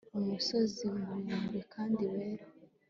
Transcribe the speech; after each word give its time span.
umusozi 0.19 0.83
muremure 0.95 1.61
kandi 1.73 2.01
wera 2.11 2.45